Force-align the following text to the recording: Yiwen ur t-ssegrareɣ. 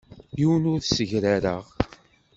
Yiwen 0.39 0.69
ur 0.71 0.79
t-ssegrareɣ. 0.81 1.63